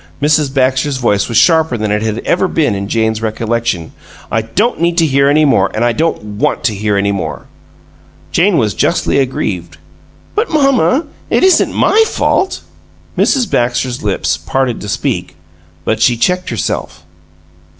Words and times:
Mrs. 0.19 0.51
Baxter's 0.51 0.97
voice 0.97 1.29
was 1.29 1.37
sharper 1.37 1.77
than 1.77 1.91
it 1.91 2.01
had 2.01 2.17
ever 2.25 2.47
been 2.47 2.73
in 2.73 2.87
Jane's 2.87 3.21
recollection. 3.21 3.91
"I 4.31 4.41
don't 4.41 4.81
need 4.81 4.97
to 4.97 5.05
hear 5.05 5.29
any 5.29 5.45
more 5.45 5.69
and 5.75 5.85
I 5.85 5.91
don't 5.91 6.39
WANT 6.39 6.63
to 6.63 6.73
hear 6.73 6.97
any 6.97 7.11
more!" 7.11 7.45
Jane 8.31 8.57
was 8.57 8.73
justly 8.73 9.19
aggrieved. 9.19 9.77
"But, 10.33 10.49
mamma, 10.51 11.05
it 11.29 11.43
isn't 11.43 11.71
MY 11.75 12.05
fault!" 12.07 12.61
Mrs. 13.15 13.47
Baxter's 13.47 14.01
lips 14.03 14.37
parted 14.37 14.81
to 14.81 14.89
speak, 14.89 15.35
but 15.85 16.01
she 16.01 16.17
checked 16.17 16.49
herself. 16.49 17.05